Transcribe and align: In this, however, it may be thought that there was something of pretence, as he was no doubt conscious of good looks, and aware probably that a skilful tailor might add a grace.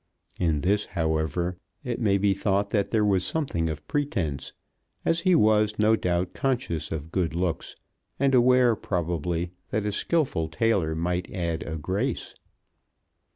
In 0.39 0.61
this, 0.61 0.85
however, 0.97 1.57
it 1.83 2.01
may 2.01 2.17
be 2.17 2.33
thought 2.33 2.71
that 2.71 2.89
there 2.89 3.05
was 3.05 3.23
something 3.23 3.69
of 3.69 3.87
pretence, 3.87 4.51
as 5.05 5.19
he 5.19 5.35
was 5.35 5.77
no 5.77 5.95
doubt 5.95 6.33
conscious 6.33 6.91
of 6.91 7.11
good 7.11 7.35
looks, 7.35 7.75
and 8.19 8.33
aware 8.33 8.75
probably 8.75 9.51
that 9.69 9.85
a 9.85 9.91
skilful 9.91 10.47
tailor 10.47 10.95
might 10.95 11.29
add 11.31 11.61
a 11.67 11.77
grace. 11.77 12.33